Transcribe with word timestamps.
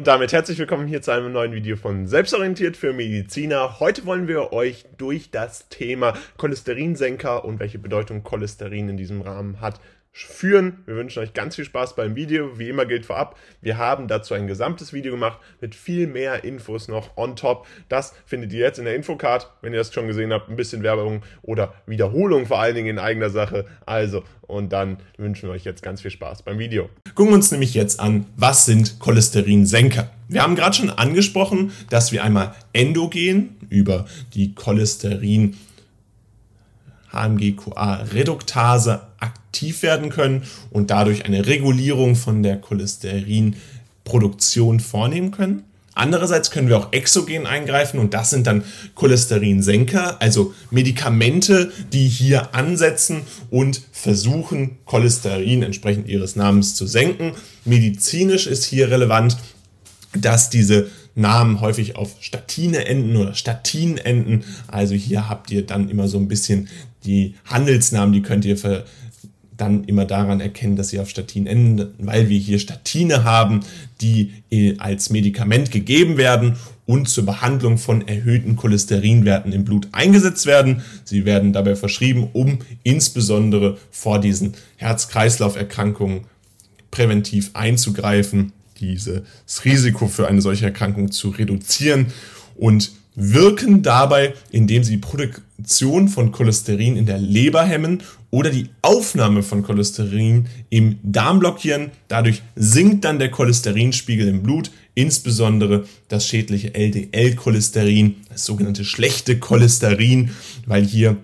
Und 0.00 0.06
damit 0.06 0.32
herzlich 0.32 0.58
willkommen 0.58 0.86
hier 0.86 1.02
zu 1.02 1.10
einem 1.10 1.30
neuen 1.30 1.52
Video 1.52 1.76
von 1.76 2.06
Selbstorientiert 2.06 2.74
für 2.78 2.94
Mediziner. 2.94 3.80
Heute 3.80 4.06
wollen 4.06 4.28
wir 4.28 4.50
euch 4.50 4.86
durch 4.96 5.30
das 5.30 5.68
Thema 5.68 6.14
Cholesterinsenker 6.38 7.44
und 7.44 7.60
welche 7.60 7.78
Bedeutung 7.78 8.22
Cholesterin 8.22 8.88
in 8.88 8.96
diesem 8.96 9.20
Rahmen 9.20 9.60
hat 9.60 9.78
führen. 10.12 10.78
Wir 10.86 10.96
wünschen 10.96 11.22
euch 11.22 11.34
ganz 11.34 11.56
viel 11.56 11.64
Spaß 11.64 11.94
beim 11.94 12.16
Video. 12.16 12.58
Wie 12.58 12.68
immer 12.68 12.84
gilt 12.84 13.06
vorab, 13.06 13.38
wir 13.60 13.78
haben 13.78 14.08
dazu 14.08 14.34
ein 14.34 14.46
gesamtes 14.46 14.92
Video 14.92 15.12
gemacht 15.12 15.38
mit 15.60 15.74
viel 15.74 16.06
mehr 16.06 16.44
Infos 16.44 16.88
noch 16.88 17.16
on 17.16 17.36
top. 17.36 17.66
Das 17.88 18.14
findet 18.26 18.52
ihr 18.52 18.60
jetzt 18.60 18.78
in 18.78 18.84
der 18.84 18.96
Infocard, 18.96 19.50
wenn 19.62 19.72
ihr 19.72 19.78
das 19.78 19.92
schon 19.92 20.06
gesehen 20.06 20.32
habt. 20.32 20.48
Ein 20.48 20.56
bisschen 20.56 20.82
Werbung 20.82 21.22
oder 21.42 21.74
Wiederholung 21.86 22.46
vor 22.46 22.60
allen 22.60 22.74
Dingen 22.74 22.88
in 22.88 22.98
eigener 22.98 23.30
Sache. 23.30 23.66
Also, 23.86 24.24
und 24.42 24.72
dann 24.72 24.98
wünschen 25.16 25.48
wir 25.48 25.54
euch 25.54 25.64
jetzt 25.64 25.82
ganz 25.82 26.02
viel 26.02 26.10
Spaß 26.10 26.42
beim 26.42 26.58
Video. 26.58 26.90
Gucken 27.14 27.32
wir 27.32 27.36
uns 27.36 27.52
nämlich 27.52 27.74
jetzt 27.74 28.00
an, 28.00 28.26
was 28.36 28.66
sind 28.66 28.98
Cholesterinsenker? 28.98 30.10
Wir 30.28 30.42
haben 30.42 30.56
gerade 30.56 30.76
schon 30.76 30.90
angesprochen, 30.90 31.72
dass 31.88 32.12
wir 32.12 32.24
einmal 32.24 32.54
endogen 32.72 33.56
über 33.68 34.06
die 34.34 34.54
Cholesterin 34.54 35.56
HMG-CoA-Reduktase 37.12 39.02
aktiv 39.18 39.82
werden 39.82 40.10
können 40.10 40.42
und 40.70 40.90
dadurch 40.90 41.24
eine 41.24 41.46
Regulierung 41.46 42.16
von 42.16 42.42
der 42.42 42.60
Cholesterinproduktion 42.60 44.80
vornehmen 44.80 45.30
können. 45.30 45.62
Andererseits 45.92 46.50
können 46.50 46.68
wir 46.68 46.78
auch 46.78 46.92
exogen 46.92 47.46
eingreifen 47.46 47.98
und 47.98 48.14
das 48.14 48.30
sind 48.30 48.46
dann 48.46 48.64
Cholesterinsenker, 48.94 50.22
also 50.22 50.54
Medikamente, 50.70 51.72
die 51.92 52.08
hier 52.08 52.54
ansetzen 52.54 53.22
und 53.50 53.82
versuchen, 53.92 54.78
Cholesterin 54.86 55.62
entsprechend 55.62 56.08
ihres 56.08 56.36
Namens 56.36 56.74
zu 56.74 56.86
senken. 56.86 57.32
Medizinisch 57.64 58.46
ist 58.46 58.64
hier 58.64 58.90
relevant, 58.90 59.36
dass 60.16 60.48
diese 60.48 60.88
Namen 61.14 61.60
häufig 61.60 61.96
auf 61.96 62.16
Statine 62.20 62.86
enden 62.86 63.16
oder 63.16 63.34
Statin 63.34 63.98
enden. 63.98 64.44
Also 64.68 64.94
hier 64.94 65.28
habt 65.28 65.50
ihr 65.50 65.66
dann 65.66 65.88
immer 65.88 66.08
so 66.08 66.18
ein 66.18 66.28
bisschen 66.28 66.68
die 67.04 67.34
Handelsnamen, 67.44 68.12
die 68.12 68.22
könnt 68.22 68.44
ihr 68.44 68.56
dann 69.56 69.84
immer 69.84 70.06
daran 70.06 70.40
erkennen, 70.40 70.76
dass 70.76 70.88
sie 70.88 71.00
auf 71.00 71.10
Statin 71.10 71.46
enden, 71.46 71.92
weil 71.98 72.28
wir 72.28 72.38
hier 72.38 72.58
Statine 72.58 73.24
haben, 73.24 73.60
die 74.00 74.32
äh, 74.50 74.76
als 74.78 75.10
Medikament 75.10 75.70
gegeben 75.70 76.16
werden 76.16 76.56
und 76.86 77.08
zur 77.08 77.26
Behandlung 77.26 77.76
von 77.78 78.08
erhöhten 78.08 78.56
Cholesterinwerten 78.56 79.52
im 79.52 79.64
Blut 79.64 79.88
eingesetzt 79.92 80.46
werden. 80.46 80.82
Sie 81.04 81.24
werden 81.24 81.52
dabei 81.52 81.76
verschrieben, 81.76 82.28
um 82.32 82.60
insbesondere 82.82 83.76
vor 83.90 84.18
diesen 84.18 84.54
Herz-Kreislauf-Erkrankungen 84.76 86.22
präventiv 86.90 87.50
einzugreifen, 87.52 88.52
dieses 88.80 89.22
Risiko 89.64 90.08
für 90.08 90.28
eine 90.28 90.40
solche 90.40 90.66
Erkrankung 90.66 91.10
zu 91.10 91.30
reduzieren 91.30 92.06
und 92.56 92.92
wirken 93.14 93.82
dabei, 93.82 94.34
indem 94.50 94.84
sie 94.84 94.92
die 94.92 94.98
Produktion 94.98 96.08
von 96.08 96.32
Cholesterin 96.32 96.96
in 96.96 97.06
der 97.06 97.18
Leber 97.18 97.64
hemmen 97.64 98.02
oder 98.30 98.50
die 98.50 98.68
Aufnahme 98.82 99.42
von 99.42 99.62
Cholesterin 99.62 100.46
im 100.70 100.98
Darm 101.02 101.40
blockieren. 101.40 101.90
Dadurch 102.08 102.42
sinkt 102.54 103.04
dann 103.04 103.18
der 103.18 103.30
Cholesterinspiegel 103.30 104.28
im 104.28 104.42
Blut, 104.42 104.70
insbesondere 104.94 105.86
das 106.08 106.26
schädliche 106.26 106.74
LDL-Cholesterin, 106.74 108.16
das 108.28 108.44
sogenannte 108.44 108.84
schlechte 108.84 109.38
Cholesterin, 109.38 110.30
weil 110.66 110.84
hier 110.84 111.16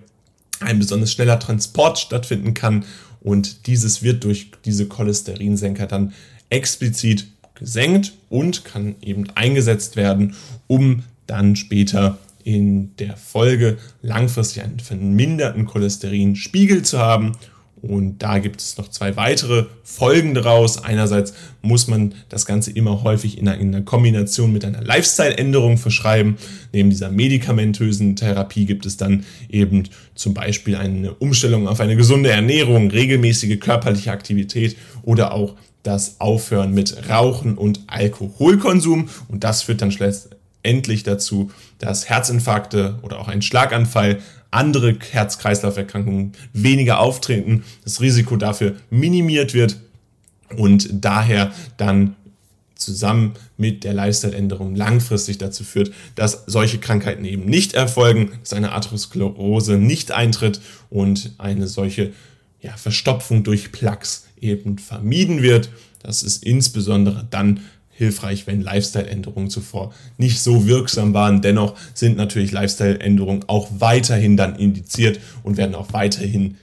ein 0.61 0.79
besonders 0.79 1.13
schneller 1.13 1.39
Transport 1.39 1.99
stattfinden 1.99 2.55
kann 2.55 2.85
und 3.21 3.67
dieses 3.67 4.03
wird 4.03 4.25
durch 4.25 4.51
diese 4.65 4.87
Cholesterinsenker 4.87 5.87
dann 5.87 6.13
explizit 6.49 7.27
gesenkt 7.57 8.13
und 8.29 8.65
kann 8.65 8.95
eben 9.03 9.27
eingesetzt 9.35 9.97
werden, 9.97 10.35
um 10.67 11.03
dann 11.27 11.57
später 11.57 12.19
in 12.45 12.95
der 12.97 13.17
Folge 13.17 13.77
langfristig 14.03 14.63
einen 14.63 14.79
verminderten 14.79 15.67
Cholesterinspiegel 15.67 16.83
zu 16.83 16.99
haben. 16.99 17.33
Und 17.83 18.19
da 18.19 18.39
gibt 18.39 18.61
es 18.61 18.79
noch 18.79 18.89
zwei 18.89 19.17
weitere 19.17 19.67
Folgen 19.83 20.35
daraus. 20.35 20.83
Einerseits 20.83 21.35
muss 21.61 21.89
man 21.89 22.15
das 22.29 22.47
Ganze 22.47 22.71
immer 22.71 23.03
häufig 23.03 23.39
in 23.39 23.49
einer 23.49 23.83
Kombination 23.83 24.53
mit 24.53 24.65
einer 24.65 24.81
Lifestyle-Änderung 24.81 25.77
verschreiben. 25.77 26.37
Neben 26.73 26.91
dieser 26.91 27.11
medikamentösen 27.11 28.17
Therapie 28.17 28.65
gibt 28.65 28.87
es 28.87 28.97
dann 28.97 29.25
eben 29.49 29.85
zum 30.15 30.33
Beispiel 30.33 30.77
eine 30.77 31.15
Umstellung 31.15 31.69
auf 31.69 31.81
eine 31.81 31.97
gesunde 31.97 32.31
Ernährung, 32.31 32.91
regelmäßige 32.91 33.59
körperliche 33.61 34.13
Aktivität 34.13 34.77
oder 35.03 35.33
auch 35.33 35.57
das 35.87 36.21
Aufhören 36.21 36.73
mit 36.73 37.09
Rauchen 37.09 37.57
und 37.57 37.81
Alkoholkonsum. 37.87 39.09
Und 39.29 39.45
das 39.45 39.63
führt 39.63 39.83
dann 39.83 39.95
endlich 40.63 41.05
dazu, 41.05 41.51
dass 41.79 42.09
Herzinfarkte 42.09 42.99
oder 43.03 43.21
auch 43.21 43.29
ein 43.29 43.43
Schlaganfall, 43.43 44.19
andere 44.51 44.97
Herz-Kreislauf-Erkrankungen 44.99 46.33
weniger 46.53 46.99
auftreten, 46.99 47.65
das 47.85 48.01
Risiko 48.01 48.37
dafür 48.37 48.77
minimiert 48.91 49.55
wird 49.55 49.81
und 50.57 50.89
daher 50.93 51.53
dann 51.77 52.17
zusammen 52.75 53.35
mit 53.57 53.85
der 53.85 53.95
Lifestyle-Änderung 53.95 54.75
langfristig 54.75 55.39
dazu 55.39 55.65
führt, 55.65 55.93
dass 56.15 56.45
solche 56.47 56.79
Krankheiten 56.79 57.25
eben 57.25 57.47
nicht 57.47 57.75
erfolgen, 57.75 58.33
dass 58.43 58.53
eine 58.53 58.73
Atherosklerose 58.73 59.79
nicht 59.79 60.13
eintritt 60.13 60.61
und 60.91 61.33
eine 61.39 61.67
solche 61.67 62.13
ja, 62.61 62.77
Verstopfung 62.77 63.45
durch 63.45 63.73
Plaques 63.73 64.26
eben 64.41 64.79
vermieden 64.79 65.43
wird. 65.43 65.71
Das 66.03 66.23
ist 66.23 66.45
insbesondere 66.45 67.27
dann 67.31 67.61
hilfreich, 67.91 68.47
wenn 68.47 68.61
Lifestyle-Änderungen 68.61 69.49
zuvor 69.49 69.95
nicht 70.19 70.41
so 70.41 70.67
wirksam 70.67 71.15
waren. 71.15 71.41
Dennoch 71.41 71.75
sind 71.95 72.17
natürlich 72.17 72.53
Lifestyle-Änderungen 72.53 73.45
auch 73.47 73.69
weiterhin 73.79 74.37
dann 74.37 74.57
indiziert 74.57 75.19
und 75.43 75.57
werden 75.57 75.75
auch 75.75 75.93
weiterhin 75.93 76.57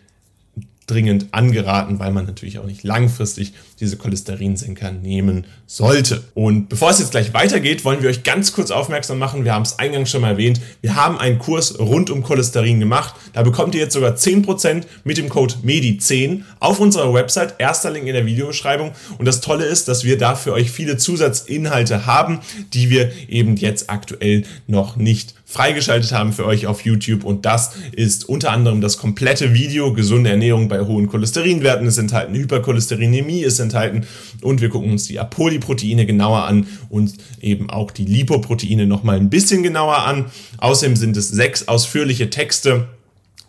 dringend 0.88 1.28
angeraten, 1.32 2.00
weil 2.00 2.12
man 2.12 2.26
natürlich 2.26 2.60
auch 2.60 2.66
nicht 2.66 2.84
langfristig 2.84 3.54
diese 3.80 3.98
Cholesterinsenker 3.98 4.92
nehmen 4.92 5.46
sollte. 5.66 6.24
Und 6.34 6.70
bevor 6.70 6.90
es 6.90 7.00
jetzt 7.00 7.12
gleich 7.12 7.34
weitergeht, 7.34 7.84
wollen 7.86 8.02
wir 8.02 8.10
euch 8.10 8.24
ganz 8.24 8.54
kurz 8.54 8.72
aufmerksam 8.72 9.18
machen. 9.18 9.46
Wir 9.46 9.54
haben 9.54 9.64
es 9.64 9.80
eingangs 9.80 10.10
schon 10.10 10.22
mal 10.22 10.32
erwähnt. 10.32 10.60
Wir 10.82 10.96
haben 10.96 11.18
einen 11.18 11.40
Kurs 11.40 11.80
rund 11.80 12.10
um 12.10 12.24
Cholesterin 12.24 12.80
gemacht. 12.80 13.16
Da 13.34 13.44
bekommt 13.44 13.76
ihr 13.76 13.82
jetzt 13.82 13.94
sogar 13.94 14.14
10% 14.14 14.84
mit 15.04 15.18
dem 15.18 15.30
Code 15.30 15.56
MEDI10 15.66 16.44
auf 16.60 16.80
unserer 16.80 17.14
Website. 17.14 17.56
Erster 17.60 17.92
Link 17.92 18.08
in 18.08 18.14
der 18.14 18.26
Videobeschreibung. 18.26 18.92
Und 19.18 19.26
das 19.26 19.42
Tolle 19.42 19.66
ist, 19.66 19.88
dass 19.88 20.04
wir 20.04 20.18
da 20.18 20.36
für 20.36 20.54
euch 20.54 20.72
viele 20.72 20.98
Zusatzinhalte 20.98 22.06
haben, 22.06 22.40
die 22.74 22.90
wir 22.90 23.12
eben 23.30 23.56
jetzt 23.56 23.90
aktuell 23.90 24.44
noch 24.68 24.96
nicht 24.96 25.34
freigeschaltet 25.54 26.12
haben 26.12 26.34
für 26.34 26.46
euch 26.46 26.66
auf 26.66 26.82
YouTube. 26.82 27.24
Und 27.24 27.46
das 27.46 27.74
ist 27.92 28.28
unter 28.28 28.52
anderem 28.52 28.82
das 28.82 28.98
komplette 28.98 29.54
Video. 29.54 29.94
Gesunde 29.94 30.32
Ernährung 30.32 30.68
bei 30.68 30.82
hohen 30.82 31.08
Cholesterinwerten 31.08 31.88
ist 31.88 32.00
enthalten, 32.00 32.34
Hypercholesterinämie 32.34 33.44
ist 33.44 33.60
enthalten. 33.60 34.08
Und 34.42 34.62
wir 34.62 34.70
gucken 34.70 34.92
uns 34.92 35.06
die 35.06 35.20
Apolyproteine 35.20 36.08
genauer 36.08 36.46
an 36.46 36.66
und 36.90 37.14
eben 37.40 37.70
auch 37.70 37.92
die 37.92 38.06
Lipoproteine 38.06 38.88
nochmal 38.88 39.18
ein 39.18 39.30
bisschen 39.30 39.62
genauer 39.62 40.00
an. 40.00 40.26
Außerdem 40.58 40.96
sind 40.96 41.18
es 41.18 41.30
sechs 41.30 41.68
ausführliche 41.68 42.32
Texte 42.32 42.88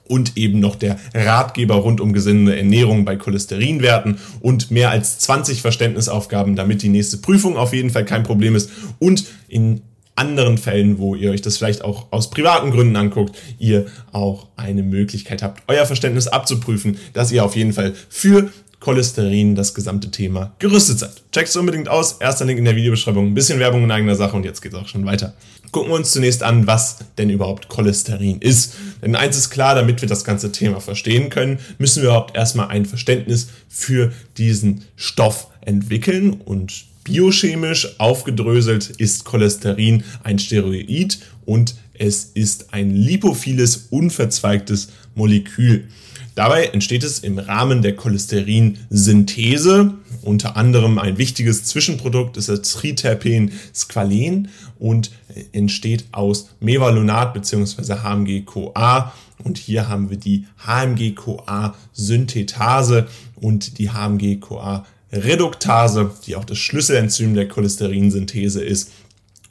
und 0.06 0.36
eben 0.36 0.60
noch 0.60 0.76
der 0.76 0.98
Ratgeber 1.14 1.76
rund 1.76 2.02
um 2.02 2.12
gesunde 2.12 2.54
Ernährung 2.54 3.06
bei 3.06 3.16
Cholesterinwerten 3.16 4.18
und 4.40 4.70
mehr 4.70 4.90
als 4.90 5.20
20 5.20 5.62
Verständnisaufgaben, 5.62 6.54
damit 6.54 6.82
die 6.82 6.90
nächste 6.90 7.16
Prüfung 7.16 7.56
auf 7.56 7.72
jeden 7.72 7.88
Fall 7.88 8.04
kein 8.04 8.24
Problem 8.24 8.54
ist. 8.54 8.68
Und 8.98 9.24
in 9.48 9.80
anderen 10.16 10.58
Fällen, 10.58 10.98
wo 10.98 11.14
ihr 11.14 11.30
euch 11.30 11.42
das 11.42 11.56
vielleicht 11.56 11.82
auch 11.82 12.06
aus 12.10 12.30
privaten 12.30 12.70
Gründen 12.70 12.96
anguckt, 12.96 13.36
ihr 13.58 13.86
auch 14.12 14.48
eine 14.56 14.82
Möglichkeit 14.82 15.42
habt, 15.42 15.62
euer 15.66 15.86
Verständnis 15.86 16.28
abzuprüfen, 16.28 16.98
dass 17.12 17.32
ihr 17.32 17.44
auf 17.44 17.56
jeden 17.56 17.72
Fall 17.72 17.94
für 18.08 18.50
Cholesterin, 18.84 19.54
das 19.54 19.72
gesamte 19.72 20.10
Thema, 20.10 20.54
gerüstet 20.58 20.98
seid. 20.98 21.22
Checkt 21.32 21.48
es 21.48 21.56
unbedingt 21.56 21.88
aus. 21.88 22.18
Erster 22.20 22.44
Link 22.44 22.58
in 22.58 22.66
der 22.66 22.76
Videobeschreibung. 22.76 23.28
Ein 23.28 23.34
bisschen 23.34 23.58
Werbung 23.58 23.84
in 23.84 23.90
eigener 23.90 24.14
Sache 24.14 24.36
und 24.36 24.44
jetzt 24.44 24.60
geht 24.60 24.74
es 24.74 24.78
auch 24.78 24.88
schon 24.88 25.06
weiter. 25.06 25.32
Gucken 25.72 25.90
wir 25.90 25.96
uns 25.96 26.12
zunächst 26.12 26.42
an, 26.42 26.66
was 26.66 26.98
denn 27.16 27.30
überhaupt 27.30 27.68
Cholesterin 27.68 28.40
ist. 28.40 28.74
Denn 29.00 29.16
eins 29.16 29.38
ist 29.38 29.48
klar, 29.48 29.74
damit 29.74 30.02
wir 30.02 30.08
das 30.08 30.22
ganze 30.22 30.52
Thema 30.52 30.80
verstehen 30.80 31.30
können, 31.30 31.58
müssen 31.78 32.02
wir 32.02 32.10
überhaupt 32.10 32.36
erstmal 32.36 32.68
ein 32.68 32.84
Verständnis 32.84 33.48
für 33.68 34.12
diesen 34.36 34.84
Stoff 34.96 35.48
entwickeln 35.62 36.34
und 36.44 36.84
Biochemisch 37.04 38.00
aufgedröselt 38.00 38.90
ist 38.96 39.24
Cholesterin 39.24 40.02
ein 40.22 40.38
Steroid 40.38 41.18
und 41.44 41.74
es 41.92 42.30
ist 42.34 42.72
ein 42.72 42.96
lipophiles, 42.96 43.88
unverzweigtes 43.90 44.88
Molekül. 45.14 45.88
Dabei 46.34 46.64
entsteht 46.66 47.04
es 47.04 47.20
im 47.20 47.38
Rahmen 47.38 47.82
der 47.82 47.94
Cholesterinsynthese. 47.94 49.94
Unter 50.22 50.56
anderem 50.56 50.98
ein 50.98 51.18
wichtiges 51.18 51.62
Zwischenprodukt 51.64 52.36
ist 52.36 52.48
das 52.48 52.62
Triterpen 52.62 53.52
Squalen 53.72 54.48
und 54.80 55.12
entsteht 55.52 56.06
aus 56.10 56.48
Mevalonat 56.58 57.32
bzw. 57.34 57.98
HMG-CoA. 58.02 59.12
Und 59.44 59.58
hier 59.58 59.88
haben 59.88 60.10
wir 60.10 60.16
die 60.16 60.46
HMG-CoA-Synthetase 60.66 63.06
und 63.36 63.78
die 63.78 63.90
HMG-CoA 63.90 64.84
Reduktase, 65.14 66.10
die 66.26 66.36
auch 66.36 66.44
das 66.44 66.58
Schlüsselenzym 66.58 67.34
der 67.34 67.48
Cholesterinsynthese 67.48 68.62
ist, 68.62 68.90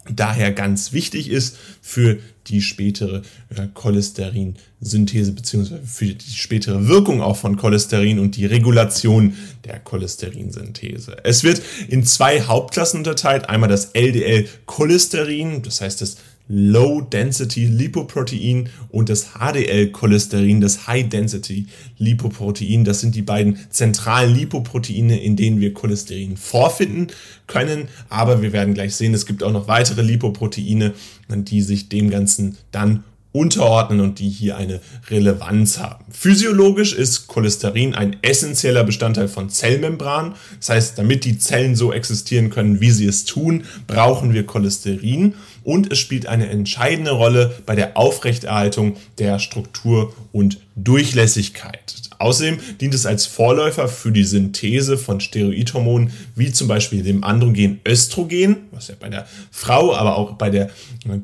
daher 0.09 0.51
ganz 0.51 0.91
wichtig 0.91 1.29
ist 1.29 1.57
für 1.81 2.19
die 2.47 2.61
spätere 2.61 3.21
äh, 3.55 3.67
Cholesterinsynthese 3.73 5.31
bzw. 5.31 5.77
für 5.85 6.07
die 6.07 6.31
spätere 6.31 6.87
Wirkung 6.87 7.21
auch 7.21 7.37
von 7.37 7.55
Cholesterin 7.55 8.19
und 8.19 8.35
die 8.35 8.45
Regulation 8.45 9.35
der 9.63 9.79
Cholesterinsynthese. 9.79 11.17
Es 11.23 11.43
wird 11.43 11.61
in 11.87 12.03
zwei 12.03 12.41
Hauptklassen 12.41 12.99
unterteilt. 12.99 13.49
Einmal 13.49 13.69
das 13.69 13.91
LDL-Cholesterin, 13.93 15.61
das 15.61 15.79
heißt 15.79 16.01
das 16.01 16.17
Low-Density 16.47 17.65
Lipoprotein 17.65 18.69
und 18.89 19.09
das 19.09 19.33
HDL-Cholesterin, 19.35 20.61
das 20.61 20.87
High-Density 20.87 21.67
Lipoprotein. 21.97 22.83
Das 22.83 22.99
sind 22.99 23.15
die 23.15 23.21
beiden 23.21 23.57
zentralen 23.69 24.35
Lipoproteine, 24.35 25.21
in 25.21 25.35
denen 25.35 25.61
wir 25.61 25.73
Cholesterin 25.73 26.37
vorfinden 26.37 27.07
können. 27.47 27.87
Aber 28.09 28.41
wir 28.41 28.53
werden 28.53 28.73
gleich 28.73 28.95
sehen, 28.95 29.13
es 29.13 29.25
gibt 29.25 29.43
auch 29.43 29.51
noch 29.51 29.67
weitere 29.67 30.01
Lipoproteine, 30.01 30.93
die 31.29 31.61
sich 31.61 31.89
dem 31.89 32.09
Ganzen 32.09 32.57
dann 32.71 33.03
unterordnen 33.33 33.99
und 33.99 34.19
die 34.19 34.29
hier 34.29 34.57
eine 34.57 34.79
Relevanz 35.09 35.79
haben. 35.79 36.05
Physiologisch 36.11 36.93
ist 36.93 37.27
Cholesterin 37.27 37.95
ein 37.95 38.17
essentieller 38.21 38.83
Bestandteil 38.83 39.27
von 39.27 39.49
Zellmembran. 39.49 40.35
Das 40.59 40.69
heißt, 40.69 40.97
damit 40.99 41.25
die 41.25 41.39
Zellen 41.39 41.75
so 41.75 41.91
existieren 41.91 42.51
können, 42.51 42.79
wie 42.79 42.91
sie 42.91 43.07
es 43.07 43.25
tun, 43.25 43.63
brauchen 43.87 44.33
wir 44.33 44.45
Cholesterin 44.45 45.33
und 45.63 45.91
es 45.91 45.99
spielt 45.99 46.27
eine 46.27 46.49
entscheidende 46.49 47.11
Rolle 47.11 47.55
bei 47.65 47.75
der 47.75 47.97
Aufrechterhaltung 47.97 48.97
der 49.17 49.39
Struktur 49.39 50.13
und 50.31 50.59
Durchlässigkeit. 50.75 51.93
Außerdem 52.19 52.59
dient 52.79 52.93
es 52.93 53.05
als 53.05 53.25
Vorläufer 53.25 53.89
für 53.89 54.11
die 54.11 54.23
Synthese 54.23 54.97
von 54.97 55.19
Steroidhormonen, 55.19 56.11
wie 56.35 56.53
zum 56.53 56.69
Beispiel 56.69 57.03
dem 57.03 57.23
Androgen 57.23 57.81
Östrogen, 57.85 58.57
was 58.71 58.87
ja 58.87 58.95
bei 58.97 59.09
der 59.09 59.27
Frau, 59.51 59.93
aber 59.93 60.15
auch 60.17 60.33
bei 60.33 60.49
der 60.49 60.69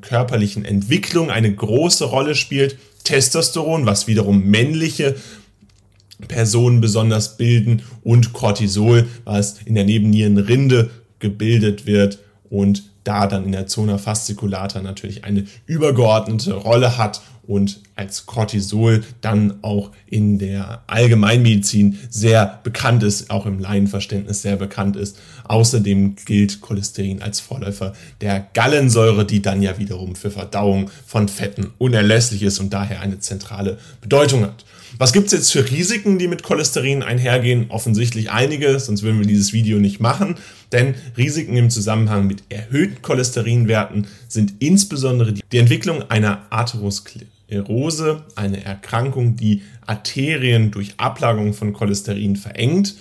körperlichen 0.01 0.65
Entwicklung 0.65 1.29
eine 1.29 1.53
große 1.53 2.05
Rolle 2.05 2.35
spielt. 2.35 2.77
Testosteron, 3.05 3.85
was 3.85 4.07
wiederum 4.07 4.43
männliche 4.43 5.15
Personen 6.27 6.81
besonders 6.81 7.37
bilden 7.37 7.81
und 8.03 8.33
Cortisol, 8.33 9.07
was 9.23 9.59
in 9.63 9.75
der 9.75 9.85
Nebennierenrinde 9.85 10.89
gebildet 11.19 11.85
wird 11.85 12.19
und 12.49 12.83
da 13.09 13.25
dann 13.25 13.45
in 13.45 13.51
der 13.51 13.65
Zona 13.65 13.97
fasciculata 13.97 14.83
natürlich 14.83 15.23
eine 15.23 15.45
übergeordnete 15.65 16.53
Rolle 16.53 16.99
hat 16.99 17.21
und 17.47 17.79
als 17.95 18.27
Cortisol 18.27 19.03
dann 19.21 19.63
auch 19.63 19.89
in 20.05 20.37
der 20.37 20.83
Allgemeinmedizin 20.85 21.97
sehr 22.11 22.59
bekannt 22.63 23.01
ist, 23.01 23.31
auch 23.31 23.47
im 23.47 23.57
Laienverständnis 23.57 24.43
sehr 24.43 24.57
bekannt 24.57 24.95
ist. 24.95 25.17
Außerdem 25.45 26.17
gilt 26.25 26.61
Cholesterin 26.61 27.23
als 27.23 27.39
Vorläufer 27.39 27.93
der 28.21 28.45
Gallensäure, 28.53 29.25
die 29.25 29.41
dann 29.41 29.63
ja 29.63 29.79
wiederum 29.79 30.15
für 30.15 30.29
Verdauung 30.29 30.91
von 31.07 31.27
Fetten 31.27 31.71
unerlässlich 31.79 32.43
ist 32.43 32.59
und 32.59 32.71
daher 32.71 33.01
eine 33.01 33.19
zentrale 33.19 33.79
Bedeutung 34.01 34.43
hat. 34.43 34.65
Was 34.97 35.13
gibt 35.13 35.27
es 35.27 35.33
jetzt 35.33 35.51
für 35.51 35.69
Risiken, 35.69 36.19
die 36.19 36.27
mit 36.27 36.43
Cholesterin 36.43 37.03
einhergehen? 37.03 37.67
Offensichtlich 37.69 38.31
einige, 38.31 38.79
sonst 38.79 39.03
würden 39.03 39.19
wir 39.19 39.27
dieses 39.27 39.53
Video 39.53 39.79
nicht 39.79 39.99
machen. 39.99 40.35
Denn 40.71 40.95
Risiken 41.17 41.55
im 41.57 41.69
Zusammenhang 41.69 42.27
mit 42.27 42.43
erhöhten 42.49 42.98
Cholesterinwerten 43.01 44.07
sind 44.27 44.53
insbesondere 44.59 45.33
die 45.33 45.57
Entwicklung 45.57 46.09
einer 46.09 46.45
Atherosklerose, 46.49 48.23
eine 48.35 48.63
Erkrankung, 48.63 49.35
die 49.35 49.63
Arterien 49.85 50.71
durch 50.71 50.93
Ablagerung 50.97 51.53
von 51.53 51.73
Cholesterin 51.73 52.35
verengt. 52.35 52.95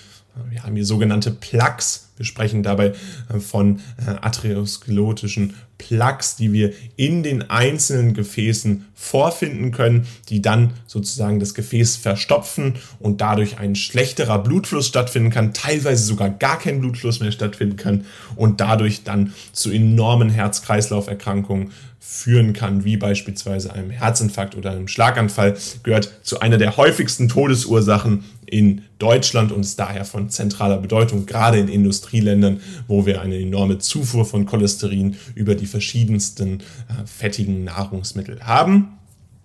Wir 0.50 0.62
haben 0.62 0.74
hier 0.74 0.84
sogenannte 0.84 1.30
Plaques 1.30 2.08
wir 2.18 2.26
sprechen 2.26 2.62
dabei 2.62 2.92
äh, 3.32 3.38
von 3.38 3.80
äh, 4.04 4.10
atherosklerotischen 4.20 5.54
Plaques, 5.78 6.34
die 6.34 6.52
wir 6.52 6.72
in 6.96 7.22
den 7.22 7.48
einzelnen 7.48 8.12
Gefäßen 8.12 8.86
vorfinden 8.94 9.70
können, 9.70 10.08
die 10.28 10.42
dann 10.42 10.72
sozusagen 10.86 11.38
das 11.38 11.54
Gefäß 11.54 11.96
verstopfen 11.96 12.74
und 12.98 13.20
dadurch 13.20 13.58
ein 13.58 13.76
schlechterer 13.76 14.40
Blutfluss 14.40 14.88
stattfinden 14.88 15.30
kann, 15.30 15.54
teilweise 15.54 16.04
sogar 16.04 16.30
gar 16.30 16.58
kein 16.58 16.80
Blutfluss 16.80 17.20
mehr 17.20 17.30
stattfinden 17.30 17.76
kann 17.76 18.04
und 18.34 18.60
dadurch 18.60 19.04
dann 19.04 19.32
zu 19.52 19.70
enormen 19.70 20.30
Herz-Kreislauf-Erkrankungen 20.30 21.70
führen 22.00 22.52
kann, 22.52 22.84
wie 22.84 22.96
beispielsweise 22.96 23.72
einem 23.72 23.90
Herzinfarkt 23.90 24.56
oder 24.56 24.72
einem 24.72 24.88
Schlaganfall, 24.88 25.56
gehört 25.84 26.10
zu 26.22 26.40
einer 26.40 26.58
der 26.58 26.76
häufigsten 26.76 27.28
Todesursachen 27.28 28.24
in 28.50 28.82
Deutschland 28.98 29.52
und 29.52 29.60
ist 29.60 29.78
daher 29.78 30.04
von 30.04 30.30
zentraler 30.30 30.78
Bedeutung, 30.78 31.26
gerade 31.26 31.58
in 31.58 31.68
Industrieländern, 31.68 32.60
wo 32.86 33.06
wir 33.06 33.20
eine 33.20 33.38
enorme 33.38 33.78
Zufuhr 33.78 34.24
von 34.24 34.46
Cholesterin 34.46 35.16
über 35.34 35.54
die 35.54 35.66
verschiedensten 35.66 36.60
äh, 36.60 37.06
fettigen 37.06 37.64
Nahrungsmittel 37.64 38.40
haben. 38.40 38.98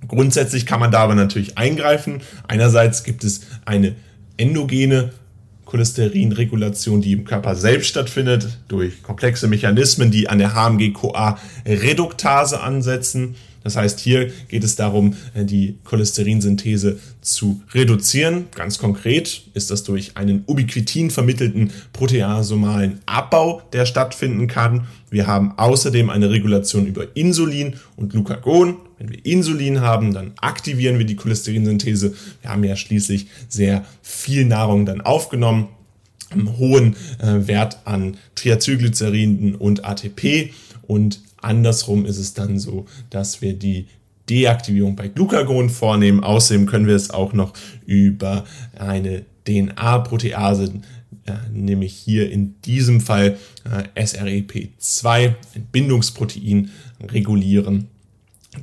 Grundsätzlich 0.07 0.65
kann 0.65 0.79
man 0.79 0.91
da 0.91 0.99
aber 0.99 1.15
natürlich 1.15 1.57
eingreifen. 1.57 2.21
Einerseits 2.47 3.03
gibt 3.03 3.23
es 3.23 3.41
eine 3.65 3.95
endogene 4.37 5.11
Cholesterinregulation, 5.65 7.01
die 7.01 7.13
im 7.13 7.25
Körper 7.25 7.55
selbst 7.55 7.87
stattfindet, 7.87 8.59
durch 8.67 9.01
komplexe 9.01 9.47
Mechanismen, 9.47 10.11
die 10.11 10.29
an 10.29 10.37
der 10.37 10.53
HMG-CoA-Reduktase 10.53 12.61
ansetzen. 12.61 13.35
Das 13.63 13.75
heißt, 13.75 13.99
hier 13.99 14.31
geht 14.49 14.63
es 14.63 14.75
darum, 14.75 15.15
äh, 15.33 15.45
die 15.45 15.77
Cholesterinsynthese 15.83 16.99
zu 17.21 17.61
reduzieren. 17.73 18.45
Ganz 18.53 18.77
konkret 18.77 19.43
ist 19.53 19.71
das 19.71 19.83
durch 19.83 20.17
einen 20.17 20.43
ubiquitin 20.45 21.11
vermittelten 21.11 21.71
proteasomalen 21.93 22.99
Abbau, 23.05 23.61
der 23.71 23.85
stattfinden 23.85 24.47
kann. 24.47 24.87
Wir 25.09 25.27
haben 25.27 25.53
außerdem 25.57 26.09
eine 26.09 26.29
Regulation 26.29 26.87
über 26.87 27.15
Insulin 27.15 27.75
und 27.95 28.09
Glucagon. 28.09 28.77
Wenn 28.97 29.09
wir 29.09 29.25
Insulin 29.25 29.81
haben, 29.81 30.13
dann 30.13 30.33
aktivieren 30.37 30.97
wir 30.97 31.05
die 31.05 31.15
Cholesterinsynthese. 31.15 32.13
Wir 32.41 32.49
haben 32.49 32.63
ja 32.63 32.75
schließlich 32.75 33.27
sehr 33.47 33.85
viel 34.01 34.45
Nahrung 34.45 34.85
dann 34.85 35.01
aufgenommen 35.01 35.69
einen 36.33 36.57
hohen 36.57 36.95
äh, 37.19 37.47
Wert 37.47 37.77
an 37.85 38.17
Triacylglyceriden 38.35 39.55
und 39.55 39.85
ATP 39.85 40.51
und 40.87 41.21
Andersrum 41.41 42.05
ist 42.05 42.17
es 42.17 42.33
dann 42.33 42.59
so, 42.59 42.85
dass 43.09 43.41
wir 43.41 43.53
die 43.53 43.87
Deaktivierung 44.29 44.95
bei 44.95 45.09
Glucagon 45.09 45.69
vornehmen. 45.69 46.23
Außerdem 46.23 46.65
können 46.65 46.87
wir 46.87 46.95
es 46.95 47.09
auch 47.09 47.33
noch 47.33 47.53
über 47.85 48.45
eine 48.77 49.25
DNA-Protease, 49.45 50.81
äh, 51.25 51.33
nämlich 51.51 51.93
hier 51.93 52.31
in 52.31 52.59
diesem 52.61 53.01
Fall 53.01 53.37
äh, 53.65 54.01
SREP2, 54.01 55.35
ein 55.55 55.67
Bindungsprotein, 55.71 56.71
regulieren, 57.01 57.89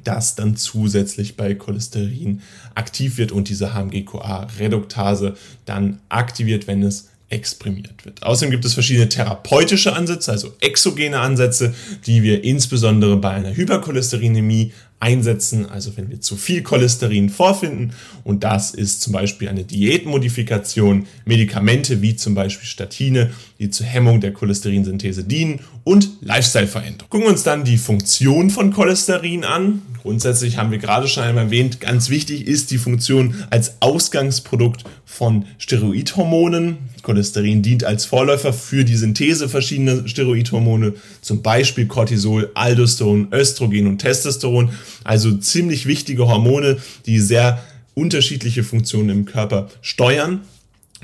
das 0.04 0.34
dann 0.34 0.56
zusätzlich 0.56 1.36
bei 1.36 1.54
Cholesterin 1.54 2.40
aktiv 2.74 3.18
wird 3.18 3.32
und 3.32 3.48
diese 3.48 3.74
HMG-CoA-Reduktase 3.74 5.34
dann 5.66 6.00
aktiviert, 6.08 6.66
wenn 6.66 6.82
es 6.82 7.09
exprimiert 7.30 8.04
wird. 8.04 8.22
Außerdem 8.22 8.50
gibt 8.50 8.64
es 8.64 8.74
verschiedene 8.74 9.08
therapeutische 9.08 9.94
Ansätze, 9.94 10.32
also 10.32 10.54
exogene 10.60 11.20
Ansätze, 11.20 11.74
die 12.06 12.22
wir 12.22 12.44
insbesondere 12.44 13.16
bei 13.16 13.30
einer 13.30 13.56
Hypercholesterinämie 13.56 14.72
einsetzen, 15.00 15.66
also 15.66 15.96
wenn 15.96 16.10
wir 16.10 16.20
zu 16.20 16.36
viel 16.36 16.62
Cholesterin 16.62 17.30
vorfinden. 17.30 17.94
Und 18.22 18.44
das 18.44 18.72
ist 18.72 19.00
zum 19.00 19.14
Beispiel 19.14 19.48
eine 19.48 19.64
Diätmodifikation, 19.64 21.06
Medikamente 21.24 22.02
wie 22.02 22.16
zum 22.16 22.34
Beispiel 22.34 22.66
Statine, 22.66 23.30
die 23.58 23.70
zur 23.70 23.86
Hemmung 23.86 24.20
der 24.20 24.32
Cholesterinsynthese 24.32 25.24
dienen 25.24 25.60
und 25.84 26.10
Lifestyle-Veränderung. 26.20 27.08
Gucken 27.08 27.26
wir 27.26 27.32
uns 27.32 27.42
dann 27.42 27.64
die 27.64 27.78
Funktion 27.78 28.50
von 28.50 28.72
Cholesterin 28.72 29.44
an. 29.44 29.80
Grundsätzlich 30.02 30.58
haben 30.58 30.70
wir 30.70 30.78
gerade 30.78 31.08
schon 31.08 31.24
einmal 31.24 31.44
erwähnt, 31.44 31.80
ganz 31.80 32.10
wichtig 32.10 32.46
ist 32.46 32.70
die 32.70 32.78
Funktion 32.78 33.34
als 33.48 33.80
Ausgangsprodukt 33.80 34.84
von 35.10 35.44
Steroidhormonen. 35.58 36.78
Cholesterin 37.02 37.62
dient 37.62 37.82
als 37.82 38.04
Vorläufer 38.04 38.52
für 38.52 38.84
die 38.84 38.94
Synthese 38.94 39.48
verschiedener 39.48 40.06
Steroidhormone, 40.06 40.94
zum 41.20 41.42
Beispiel 41.42 41.86
Cortisol, 41.86 42.50
Aldosteron, 42.54 43.28
Östrogen 43.32 43.88
und 43.88 43.98
Testosteron. 43.98 44.70
Also 45.02 45.36
ziemlich 45.36 45.86
wichtige 45.86 46.28
Hormone, 46.28 46.78
die 47.06 47.18
sehr 47.18 47.62
unterschiedliche 47.94 48.62
Funktionen 48.62 49.10
im 49.10 49.24
Körper 49.24 49.68
steuern. 49.82 50.42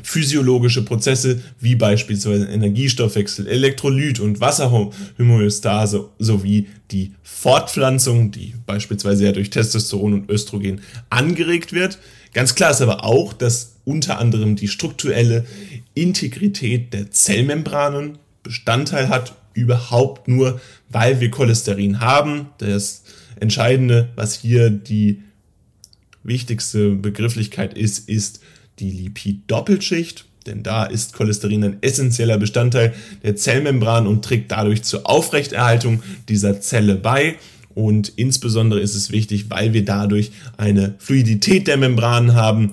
Physiologische 0.02 0.84
Prozesse 0.84 1.40
wie 1.58 1.74
beispielsweise 1.74 2.46
Energiestoffwechsel, 2.46 3.48
Elektrolyt 3.48 4.20
und 4.20 4.40
Wasserhomöostase 4.40 6.08
sowie 6.18 6.68
die 6.92 7.12
Fortpflanzung, 7.24 8.30
die 8.30 8.54
beispielsweise 8.66 9.24
ja 9.24 9.32
durch 9.32 9.50
Testosteron 9.50 10.12
und 10.12 10.30
Östrogen 10.30 10.80
angeregt 11.10 11.72
wird. 11.72 11.98
Ganz 12.36 12.54
klar 12.54 12.70
ist 12.70 12.82
aber 12.82 13.02
auch, 13.02 13.32
dass 13.32 13.76
unter 13.86 14.18
anderem 14.18 14.56
die 14.56 14.68
strukturelle 14.68 15.46
Integrität 15.94 16.92
der 16.92 17.10
Zellmembranen 17.10 18.18
Bestandteil 18.42 19.08
hat, 19.08 19.34
überhaupt 19.54 20.28
nur, 20.28 20.60
weil 20.90 21.18
wir 21.22 21.30
Cholesterin 21.30 22.00
haben. 22.00 22.50
Das 22.58 23.04
Entscheidende, 23.40 24.10
was 24.16 24.34
hier 24.34 24.68
die 24.68 25.22
wichtigste 26.24 26.90
Begrifflichkeit 26.90 27.72
ist, 27.72 28.06
ist 28.06 28.40
die 28.80 28.90
Lipid-Doppelschicht. 28.90 30.26
denn 30.44 30.62
da 30.62 30.84
ist 30.84 31.14
Cholesterin 31.14 31.64
ein 31.64 31.78
essentieller 31.80 32.36
Bestandteil 32.36 32.92
der 33.22 33.34
Zellmembran 33.36 34.06
und 34.06 34.22
trägt 34.22 34.52
dadurch 34.52 34.82
zur 34.82 35.08
Aufrechterhaltung 35.08 36.02
dieser 36.28 36.60
Zelle 36.60 36.96
bei. 36.96 37.36
Und 37.76 38.14
insbesondere 38.16 38.80
ist 38.80 38.94
es 38.94 39.10
wichtig, 39.10 39.50
weil 39.50 39.74
wir 39.74 39.84
dadurch 39.84 40.30
eine 40.56 40.94
Fluidität 40.98 41.66
der 41.66 41.76
Membran 41.76 42.34
haben, 42.34 42.72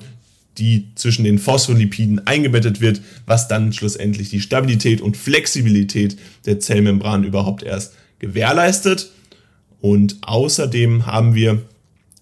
die 0.58 0.88
zwischen 0.96 1.26
den 1.26 1.40
Phospholipiden 1.40 2.26
eingebettet 2.26 2.80
wird, 2.80 3.02
was 3.26 3.50
dann 3.50 3.74
schlussendlich 3.74 4.30
die 4.30 4.40
Stabilität 4.40 5.02
und 5.02 5.18
Flexibilität 5.18 6.16
der 6.46 6.62
Zellmembran 6.62 7.26
überhaupt 7.26 7.64
erst 7.64 7.96
gewährleistet. 8.20 9.12
Und 9.82 10.20
außerdem 10.22 11.06
haben 11.06 11.36
wir 11.36 11.62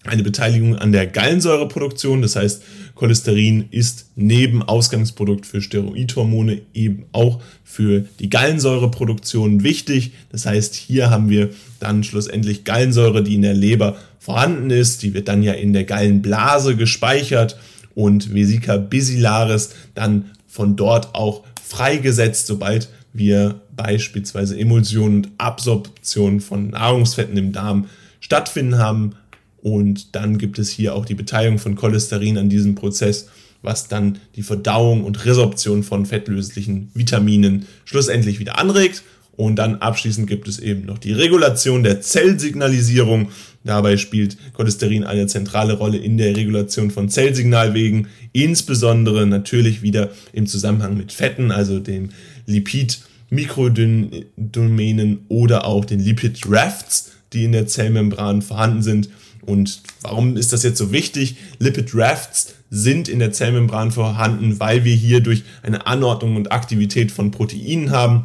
eine 0.02 0.24
Beteiligung 0.24 0.74
an 0.74 0.90
der 0.90 1.06
Gallensäureproduktion. 1.06 2.20
Das 2.20 2.34
heißt, 2.34 2.64
Cholesterin 2.94 3.66
ist 3.70 4.06
neben 4.16 4.62
Ausgangsprodukt 4.62 5.46
für 5.46 5.62
Steroidhormone 5.62 6.62
eben 6.74 7.04
auch 7.12 7.40
für 7.64 8.04
die 8.20 8.30
Gallensäureproduktion 8.30 9.62
wichtig. 9.62 10.12
Das 10.30 10.46
heißt, 10.46 10.74
hier 10.74 11.10
haben 11.10 11.30
wir 11.30 11.50
dann 11.80 12.04
schlussendlich 12.04 12.64
Gallensäure, 12.64 13.22
die 13.22 13.34
in 13.34 13.42
der 13.42 13.54
Leber 13.54 13.96
vorhanden 14.18 14.70
ist. 14.70 15.02
Die 15.02 15.14
wird 15.14 15.28
dann 15.28 15.42
ja 15.42 15.52
in 15.52 15.72
der 15.72 15.84
Gallenblase 15.84 16.76
gespeichert 16.76 17.58
und 17.94 18.34
Vesica 18.34 18.76
basilaris 18.76 19.70
dann 19.94 20.30
von 20.46 20.76
dort 20.76 21.14
auch 21.14 21.44
freigesetzt, 21.62 22.46
sobald 22.46 22.88
wir 23.12 23.60
beispielsweise 23.74 24.58
Emulsion 24.58 25.16
und 25.16 25.28
Absorption 25.38 26.40
von 26.40 26.70
Nahrungsfetten 26.70 27.36
im 27.36 27.52
Darm 27.52 27.86
stattfinden 28.20 28.78
haben. 28.78 29.14
Und 29.62 30.16
dann 30.16 30.38
gibt 30.38 30.58
es 30.58 30.70
hier 30.70 30.94
auch 30.94 31.06
die 31.06 31.14
Beteiligung 31.14 31.58
von 31.58 31.76
Cholesterin 31.76 32.36
an 32.36 32.48
diesem 32.48 32.74
Prozess, 32.74 33.28
was 33.62 33.86
dann 33.86 34.18
die 34.34 34.42
Verdauung 34.42 35.04
und 35.04 35.24
Resorption 35.24 35.84
von 35.84 36.04
fettlöslichen 36.04 36.90
Vitaminen 36.94 37.66
schlussendlich 37.84 38.40
wieder 38.40 38.58
anregt. 38.58 39.04
Und 39.36 39.54
dann 39.56 39.76
abschließend 39.76 40.26
gibt 40.26 40.48
es 40.48 40.58
eben 40.58 40.84
noch 40.84 40.98
die 40.98 41.12
Regulation 41.12 41.84
der 41.84 42.00
Zellsignalisierung. 42.00 43.28
Dabei 43.64 43.96
spielt 43.96 44.36
Cholesterin 44.52 45.04
eine 45.04 45.28
zentrale 45.28 45.74
Rolle 45.74 45.98
in 45.98 46.18
der 46.18 46.36
Regulation 46.36 46.90
von 46.90 47.08
Zellsignalwegen, 47.08 48.08
insbesondere 48.32 49.24
natürlich 49.26 49.82
wieder 49.82 50.10
im 50.32 50.48
Zusammenhang 50.48 50.96
mit 50.96 51.12
Fetten, 51.12 51.52
also 51.52 51.78
dem 51.78 52.08
Lipid-Mikrodomänen 52.46 55.20
oder 55.28 55.66
auch 55.66 55.84
den 55.84 56.00
Lipid-Rafts, 56.00 57.12
die 57.32 57.44
in 57.44 57.52
der 57.52 57.68
Zellmembran 57.68 58.42
vorhanden 58.42 58.82
sind. 58.82 59.08
Und 59.42 59.82
warum 60.00 60.36
ist 60.36 60.52
das 60.52 60.62
jetzt 60.62 60.78
so 60.78 60.92
wichtig? 60.92 61.36
Lipid 61.58 61.94
Rafts 61.94 62.54
sind 62.70 63.08
in 63.08 63.18
der 63.18 63.32
Zellmembran 63.32 63.90
vorhanden, 63.90 64.60
weil 64.60 64.84
wir 64.84 64.94
hier 64.94 65.20
durch 65.20 65.42
eine 65.62 65.86
Anordnung 65.86 66.36
und 66.36 66.52
Aktivität 66.52 67.12
von 67.12 67.30
Proteinen 67.30 67.90
haben, 67.90 68.24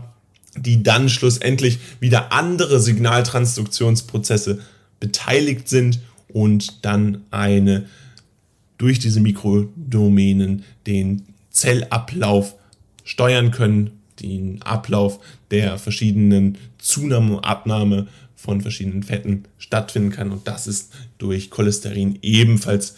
die 0.55 0.83
dann 0.83 1.09
schlussendlich 1.09 1.79
wieder 1.99 2.31
andere 2.31 2.79
Signaltransduktionsprozesse 2.79 4.59
beteiligt 4.99 5.67
sind 5.67 5.99
und 6.31 6.85
dann 6.85 7.23
eine 7.31 7.85
durch 8.77 8.99
diese 8.99 9.19
Mikrodomänen 9.19 10.63
den 10.85 11.23
Zellablauf 11.49 12.55
steuern 13.03 13.51
können, 13.51 13.91
den 14.21 14.61
Ablauf 14.61 15.19
der 15.51 15.77
verschiedenen 15.77 16.57
Zunahme 16.77 17.37
und 17.37 17.43
Abnahme 17.43 18.07
von 18.37 18.61
verschiedenen 18.61 19.03
Fetten 19.03 19.43
stattfinden 19.57 20.11
kann. 20.11 20.31
Und 20.31 20.47
das 20.47 20.67
ist 20.67 20.93
durch 21.17 21.49
Cholesterin 21.49 22.19
ebenfalls 22.21 22.95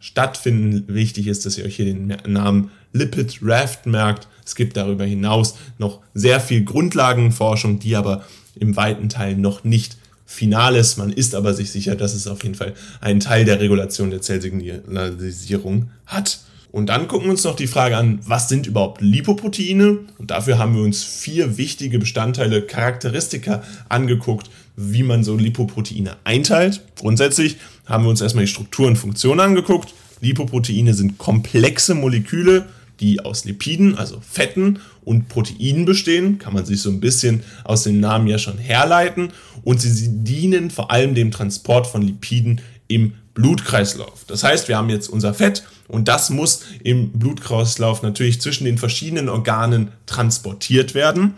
stattfinden. 0.00 0.84
Wichtig 0.88 1.28
ist, 1.28 1.46
dass 1.46 1.58
ihr 1.58 1.64
euch 1.66 1.76
hier 1.76 1.84
den 1.84 2.16
Namen 2.26 2.72
Lipid 2.92 3.38
Raft 3.42 3.86
merkt. 3.86 4.26
Es 4.44 4.56
gibt 4.56 4.76
darüber 4.76 5.04
hinaus 5.04 5.56
noch 5.78 6.00
sehr 6.14 6.40
viel 6.40 6.64
Grundlagenforschung, 6.64 7.78
die 7.78 7.94
aber 7.94 8.24
im 8.58 8.74
weiten 8.76 9.10
Teil 9.10 9.36
noch 9.36 9.62
nicht 9.62 9.98
final 10.24 10.74
ist. 10.74 10.96
Man 10.96 11.12
ist 11.12 11.34
aber 11.34 11.52
sich 11.52 11.70
sicher, 11.70 11.94
dass 11.94 12.14
es 12.14 12.26
auf 12.26 12.42
jeden 12.42 12.54
Fall 12.54 12.74
einen 13.00 13.20
Teil 13.20 13.44
der 13.44 13.60
Regulation 13.60 14.10
der 14.10 14.22
Zellsignalisierung 14.22 15.90
hat. 16.06 16.40
Und 16.72 16.86
dann 16.86 17.08
gucken 17.08 17.26
wir 17.26 17.32
uns 17.32 17.44
noch 17.44 17.56
die 17.56 17.66
Frage 17.66 17.96
an, 17.96 18.20
was 18.24 18.48
sind 18.48 18.66
überhaupt 18.66 19.00
Lipoproteine? 19.00 19.98
Und 20.18 20.30
dafür 20.30 20.58
haben 20.58 20.76
wir 20.76 20.82
uns 20.82 21.02
vier 21.02 21.58
wichtige 21.58 21.98
Bestandteile, 21.98 22.62
Charakteristika 22.62 23.62
angeguckt, 23.88 24.50
wie 24.76 25.02
man 25.02 25.24
so 25.24 25.36
Lipoproteine 25.36 26.16
einteilt. 26.24 26.82
Grundsätzlich 26.96 27.56
haben 27.86 28.04
wir 28.04 28.10
uns 28.10 28.20
erstmal 28.20 28.44
die 28.44 28.50
Struktur 28.50 28.86
und 28.86 28.96
Funktion 28.96 29.40
angeguckt. 29.40 29.94
Lipoproteine 30.20 30.94
sind 30.94 31.18
komplexe 31.18 31.94
Moleküle, 31.94 32.66
die 33.00 33.20
aus 33.20 33.44
Lipiden, 33.44 33.96
also 33.96 34.20
Fetten 34.20 34.78
und 35.02 35.28
Proteinen 35.28 35.86
bestehen, 35.86 36.38
kann 36.38 36.52
man 36.52 36.66
sich 36.66 36.82
so 36.82 36.90
ein 36.90 37.00
bisschen 37.00 37.42
aus 37.64 37.82
dem 37.82 37.98
Namen 37.98 38.28
ja 38.28 38.38
schon 38.38 38.58
herleiten. 38.58 39.30
Und 39.64 39.80
sie, 39.80 40.08
dienen 40.22 40.70
vor 40.70 40.90
allem 40.90 41.14
dem 41.14 41.30
Transport 41.30 41.86
von 41.86 42.02
Lipiden 42.02 42.60
im 42.88 43.14
Blutkreislauf. 43.34 44.24
Das 44.26 44.44
heißt, 44.44 44.68
wir 44.68 44.76
haben 44.76 44.90
jetzt 44.90 45.08
unser 45.08 45.32
Fett 45.32 45.64
und 45.90 46.08
das 46.08 46.30
muss 46.30 46.62
im 46.82 47.10
Blutkreislauf 47.12 48.02
natürlich 48.02 48.40
zwischen 48.40 48.64
den 48.64 48.78
verschiedenen 48.78 49.28
Organen 49.28 49.92
transportiert 50.06 50.94
werden. 50.94 51.34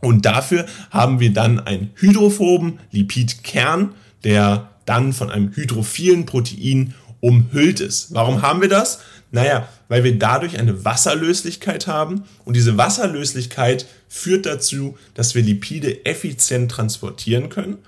Und 0.00 0.24
dafür 0.26 0.66
haben 0.90 1.20
wir 1.20 1.32
dann 1.32 1.60
einen 1.60 1.90
hydrophoben 1.94 2.80
Lipidkern, 2.90 3.94
der 4.24 4.70
dann 4.86 5.12
von 5.12 5.30
einem 5.30 5.54
hydrophilen 5.54 6.26
Protein 6.26 6.94
umhüllt 7.20 7.80
ist. 7.80 8.12
Warum 8.14 8.42
haben 8.42 8.60
wir 8.60 8.68
das? 8.68 9.00
Naja, 9.30 9.68
weil 9.88 10.04
wir 10.04 10.18
dadurch 10.18 10.58
eine 10.58 10.84
Wasserlöslichkeit 10.84 11.86
haben 11.86 12.24
und 12.44 12.56
diese 12.56 12.76
Wasserlöslichkeit 12.76 13.86
führt 14.08 14.46
dazu, 14.46 14.98
dass 15.14 15.34
wir 15.34 15.42
Lipide 15.42 16.04
effizient 16.04 16.70
transportieren 16.70 17.48
können 17.48 17.78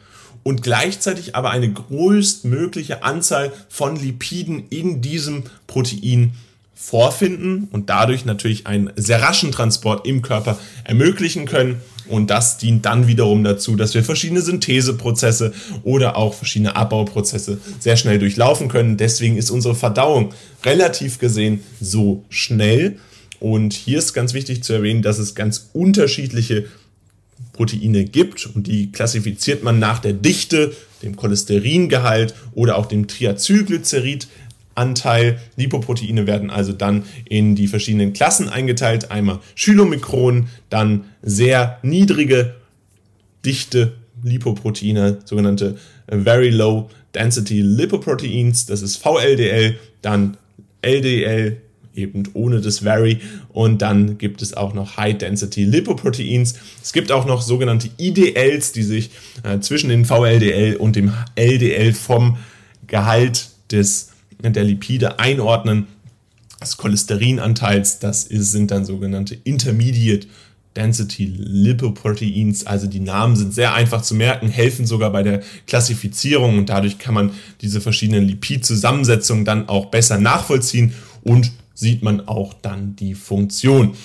und 0.44 0.62
gleichzeitig 0.62 1.34
aber 1.34 1.50
eine 1.50 1.72
größtmögliche 1.72 3.02
Anzahl 3.02 3.52
von 3.68 3.96
Lipiden 3.96 4.68
in 4.70 5.00
diesem 5.00 5.44
Protein 5.66 6.34
vorfinden 6.74 7.68
und 7.72 7.88
dadurch 7.88 8.24
natürlich 8.24 8.66
einen 8.66 8.92
sehr 8.94 9.22
raschen 9.22 9.50
Transport 9.50 10.06
im 10.06 10.22
Körper 10.22 10.58
ermöglichen 10.84 11.46
können. 11.46 11.80
Und 12.06 12.28
das 12.28 12.58
dient 12.58 12.84
dann 12.84 13.06
wiederum 13.06 13.42
dazu, 13.42 13.76
dass 13.76 13.94
wir 13.94 14.04
verschiedene 14.04 14.42
Syntheseprozesse 14.42 15.54
oder 15.82 16.16
auch 16.16 16.34
verschiedene 16.34 16.76
Abbauprozesse 16.76 17.58
sehr 17.80 17.96
schnell 17.96 18.18
durchlaufen 18.18 18.68
können. 18.68 18.98
Deswegen 18.98 19.38
ist 19.38 19.50
unsere 19.50 19.74
Verdauung 19.74 20.34
relativ 20.64 21.18
gesehen 21.18 21.60
so 21.80 22.22
schnell. 22.28 22.98
Und 23.40 23.72
hier 23.72 23.98
ist 23.98 24.12
ganz 24.12 24.34
wichtig 24.34 24.62
zu 24.62 24.74
erwähnen, 24.74 25.00
dass 25.00 25.18
es 25.18 25.34
ganz 25.34 25.70
unterschiedliche 25.72 26.66
Proteine 27.54 28.04
gibt 28.04 28.44
und 28.54 28.66
die 28.66 28.92
klassifiziert 28.92 29.62
man 29.62 29.78
nach 29.78 30.00
der 30.00 30.12
Dichte, 30.12 30.76
dem 31.02 31.16
Cholesteringehalt 31.16 32.34
oder 32.52 32.76
auch 32.76 32.84
dem 32.86 33.08
Triacylglycerid-Anteil. 33.08 35.38
Lipoproteine 35.56 36.26
werden 36.26 36.50
also 36.50 36.72
dann 36.72 37.04
in 37.24 37.54
die 37.54 37.68
verschiedenen 37.68 38.12
Klassen 38.12 38.50
eingeteilt. 38.50 39.10
Einmal 39.10 39.38
Chylomikron, 39.54 40.48
dann 40.68 41.06
sehr 41.22 41.78
niedrige 41.82 42.56
Dichte 43.44 43.94
Lipoproteine, 44.22 45.20
sogenannte 45.24 45.78
Very 46.08 46.50
Low 46.50 46.90
Density 47.14 47.62
Lipoproteins, 47.62 48.66
das 48.66 48.82
ist 48.82 48.96
VLDL, 48.96 49.76
dann 50.02 50.36
LDL, 50.82 51.60
eben 51.94 52.24
ohne 52.34 52.60
das 52.60 52.80
Very. 52.80 53.20
Und 53.48 53.82
dann 53.82 54.18
gibt 54.18 54.42
es 54.42 54.54
auch 54.54 54.74
noch 54.74 54.96
High 54.96 55.18
Density 55.18 55.64
Lipoproteins. 55.64 56.54
Es 56.82 56.92
gibt 56.92 57.12
auch 57.12 57.26
noch 57.26 57.42
sogenannte 57.42 57.90
IDLs, 57.98 58.72
die 58.72 58.82
sich 58.82 59.10
äh, 59.42 59.60
zwischen 59.60 59.88
dem 59.88 60.04
VLDL 60.04 60.76
und 60.76 60.96
dem 60.96 61.12
LDL 61.36 61.92
vom 61.92 62.36
Gehalt 62.86 63.48
des, 63.70 64.10
der 64.42 64.64
Lipide 64.64 65.18
einordnen. 65.18 65.86
Das 66.60 66.76
Cholesterinanteils, 66.76 67.98
das 67.98 68.24
ist, 68.24 68.52
sind 68.52 68.70
dann 68.70 68.84
sogenannte 68.84 69.36
Intermediate 69.44 70.26
Density 70.76 71.26
Lipoproteins, 71.26 72.66
also 72.66 72.86
die 72.86 73.00
Namen 73.00 73.36
sind 73.36 73.54
sehr 73.54 73.74
einfach 73.74 74.02
zu 74.02 74.14
merken, 74.14 74.48
helfen 74.48 74.86
sogar 74.86 75.10
bei 75.10 75.22
der 75.22 75.42
Klassifizierung 75.66 76.58
und 76.58 76.68
dadurch 76.68 76.98
kann 76.98 77.14
man 77.14 77.30
diese 77.60 77.80
verschiedenen 77.80 78.26
Lipidzusammensetzungen 78.26 79.44
dann 79.44 79.68
auch 79.68 79.86
besser 79.86 80.18
nachvollziehen 80.18 80.94
und 81.22 81.52
sieht 81.74 82.02
man 82.02 82.26
auch 82.28 82.54
dann 82.54 82.96
die 82.96 83.14
Funktion. 83.14 83.96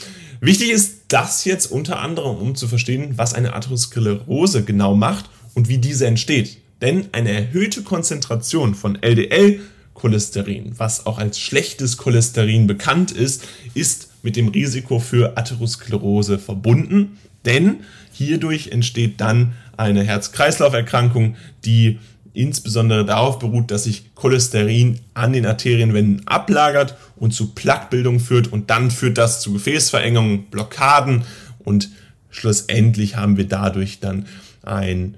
Wichtig 0.42 0.72
ist 0.72 1.02
das 1.10 1.46
jetzt 1.46 1.72
unter 1.72 2.00
anderem, 2.00 2.38
um 2.38 2.56
zu 2.56 2.68
verstehen, 2.68 3.14
was 3.18 3.34
eine 3.34 3.54
Atherosklerose 3.54 4.64
genau 4.64 4.96
macht 4.96 5.30
und 5.54 5.70
wie 5.70 5.78
diese 5.78 6.08
entsteht. 6.08 6.58
Denn 6.82 7.08
eine 7.12 7.32
erhöhte 7.32 7.84
Konzentration 7.84 8.74
von 8.74 8.98
LDL-Cholesterin, 9.02 10.74
was 10.78 11.06
auch 11.06 11.18
als 11.18 11.40
schlechtes 11.40 11.98
Cholesterin 11.98 12.68
bekannt 12.68 13.12
ist, 13.12 13.44
ist 13.74 14.10
mit 14.24 14.36
dem 14.36 14.48
Risiko 14.48 15.00
für 15.00 15.38
Atherosklerose 15.38 16.40
verbunden. 16.40 17.18
Denn 17.46 17.82
hierdurch 18.14 18.70
entsteht 18.70 19.20
dann 19.20 19.54
eine 19.76 20.04
Herz-Kreislauf-Erkrankung, 20.04 21.36
die 21.66 22.00
insbesondere 22.34 23.06
darauf 23.06 23.40
beruht, 23.40 23.72
dass 23.72 23.86
sich 23.86 24.14
Cholesterin 24.16 25.00
an 25.14 25.34
den 25.34 25.46
Arterienwänden 25.46 26.28
ablagert 26.28 26.96
und 27.16 27.34
zu 27.34 27.54
Plaquebildung 27.54 28.20
führt 28.20 28.52
und 28.52 28.70
dann 28.70 28.92
führt 28.92 29.18
das 29.18 29.42
zu 29.42 29.54
Gefäßverengungen, 29.54 30.46
Blockaden 30.46 31.24
und 31.60 31.90
schlussendlich 32.30 33.16
haben 33.16 33.38
wir 33.38 33.48
dadurch 33.48 34.00
dann 34.00 34.26
ein 34.64 35.18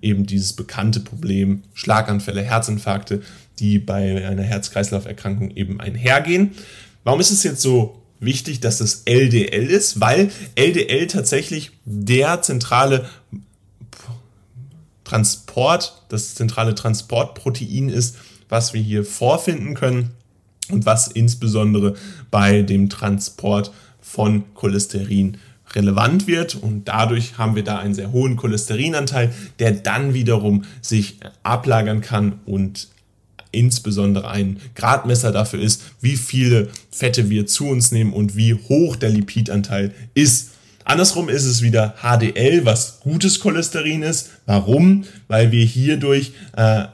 eben 0.00 0.26
dieses 0.26 0.52
bekannte 0.52 1.00
Problem 1.00 1.62
Schlaganfälle, 1.74 2.42
Herzinfarkte, 2.42 3.22
die 3.58 3.78
bei 3.78 4.26
einer 4.26 4.42
Herz-Kreislauf-Erkrankung 4.42 5.52
eben 5.52 5.80
einhergehen. 5.80 6.52
Warum 7.04 7.20
ist 7.20 7.30
es 7.30 7.44
jetzt 7.44 7.62
so 7.62 8.02
wichtig, 8.18 8.60
dass 8.60 8.78
das 8.78 9.02
LDL 9.04 9.70
ist? 9.70 10.00
Weil 10.00 10.30
LDL 10.56 11.06
tatsächlich 11.06 11.70
der 11.84 12.42
zentrale 12.42 13.08
Transport, 15.12 16.04
das 16.08 16.34
zentrale 16.34 16.74
Transportprotein 16.74 17.90
ist, 17.90 18.16
was 18.48 18.72
wir 18.72 18.80
hier 18.80 19.04
vorfinden 19.04 19.74
können 19.74 20.12
und 20.70 20.86
was 20.86 21.08
insbesondere 21.08 21.96
bei 22.30 22.62
dem 22.62 22.88
Transport 22.88 23.72
von 24.00 24.44
Cholesterin 24.54 25.36
relevant 25.74 26.26
wird 26.26 26.54
und 26.54 26.88
dadurch 26.88 27.36
haben 27.36 27.56
wir 27.56 27.62
da 27.62 27.78
einen 27.78 27.92
sehr 27.92 28.10
hohen 28.10 28.36
Cholesterinanteil, 28.36 29.34
der 29.58 29.72
dann 29.72 30.14
wiederum 30.14 30.64
sich 30.80 31.18
ablagern 31.42 32.00
kann 32.00 32.40
und 32.46 32.88
insbesondere 33.50 34.30
ein 34.30 34.60
Gradmesser 34.74 35.30
dafür 35.30 35.60
ist, 35.60 35.82
wie 36.00 36.16
viele 36.16 36.70
Fette 36.90 37.28
wir 37.28 37.46
zu 37.46 37.66
uns 37.66 37.92
nehmen 37.92 38.14
und 38.14 38.34
wie 38.34 38.54
hoch 38.54 38.96
der 38.96 39.10
Lipidanteil 39.10 39.92
ist. 40.14 40.52
Andersrum 40.84 41.28
ist 41.28 41.44
es 41.44 41.62
wieder 41.62 41.94
HDL, 42.02 42.64
was 42.64 43.00
gutes 43.00 43.40
Cholesterin 43.40 44.02
ist. 44.02 44.30
Warum? 44.46 45.04
Weil 45.28 45.52
wir 45.52 45.64
hierdurch 45.64 46.32
äh, 46.56 46.84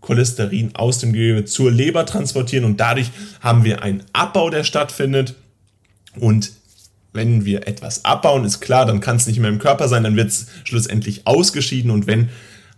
Cholesterin 0.00 0.74
aus 0.74 0.98
dem 0.98 1.12
Gewebe 1.12 1.44
zur 1.44 1.70
Leber 1.70 2.06
transportieren 2.06 2.64
und 2.64 2.78
dadurch 2.78 3.10
haben 3.40 3.64
wir 3.64 3.82
einen 3.82 4.02
Abbau, 4.12 4.50
der 4.50 4.64
stattfindet. 4.64 5.34
Und 6.18 6.52
wenn 7.12 7.44
wir 7.44 7.66
etwas 7.66 8.04
abbauen, 8.04 8.44
ist 8.44 8.60
klar, 8.60 8.86
dann 8.86 9.00
kann 9.00 9.16
es 9.16 9.26
nicht 9.26 9.38
mehr 9.38 9.48
im 9.48 9.58
Körper 9.58 9.88
sein, 9.88 10.04
dann 10.04 10.16
wird 10.16 10.28
es 10.28 10.46
schlussendlich 10.64 11.26
ausgeschieden. 11.26 11.90
Und 11.90 12.06
wenn 12.06 12.28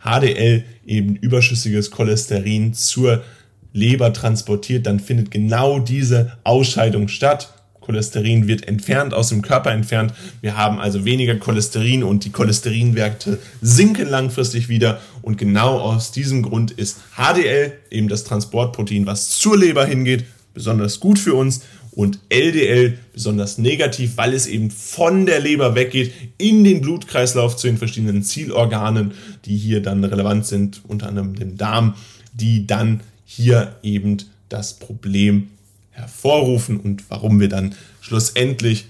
HDL 0.05 0.65
eben 0.87 1.17
überschüssiges 1.17 1.91
Cholesterin 1.91 2.75
zur 2.75 3.25
Leber 3.73 4.13
transportiert, 4.13 4.87
dann 4.87 5.01
findet 5.01 5.31
genau 5.31 5.81
diese 5.81 6.39
Ausscheidung 6.45 7.09
statt. 7.09 7.53
Cholesterin 7.87 8.49
wird 8.49 8.67
entfernt, 8.67 9.15
aus 9.15 9.29
dem 9.29 9.43
Körper 9.43 9.71
entfernt. 9.71 10.13
Wir 10.41 10.57
haben 10.57 10.79
also 10.81 11.05
weniger 11.05 11.37
Cholesterin 11.37 12.03
und 12.03 12.25
die 12.25 12.31
Cholesterinwerte 12.31 13.39
sinken 13.63 14.09
langfristig 14.09 14.69
wieder. 14.69 15.01
Und 15.23 15.39
genau 15.39 15.79
aus 15.79 16.11
diesem 16.11 16.43
Grund 16.43 16.73
ist 16.73 16.99
HDL 17.17 17.73
eben 17.91 18.09
das 18.09 18.25
Transportprotein, 18.25 19.07
was 19.07 19.31
zur 19.31 19.57
Leber 19.57 19.87
hingeht, 19.87 20.25
besonders 20.53 21.01
gut 21.01 21.19
für 21.19 21.35
uns 21.35 21.63
und 21.93 22.19
LDL 22.29 22.99
besonders 23.15 23.57
negativ, 23.57 24.17
weil 24.17 24.35
es 24.35 24.47
eben 24.47 24.71
von 24.71 25.25
der 25.25 25.41
Leber 25.41 25.75
weggeht 25.75 26.13
in 26.37 26.63
den 26.63 26.83
Blutkreislauf 26.83 27.57
zu 27.57 27.69
den 27.69 27.79
verschiedenen 27.79 28.23
Zielorganen, 28.23 29.13
die 29.47 29.57
hier 29.57 29.81
dann 29.81 30.05
relevant 30.05 30.45
sind, 30.47 30.83
unter 30.87 31.09
anderem 31.09 31.35
dem 31.35 31.57
Darm, 31.57 31.95
die 32.35 32.67
dann 32.67 33.01
hier 33.25 33.77
eben 33.83 34.19
das 34.51 34.75
Problem 34.75 35.49
hervorrufen 35.97 36.79
und 36.79 37.05
warum 37.09 37.41
wir 37.41 37.49
dann 37.49 37.75
schlussendlich 38.01 38.87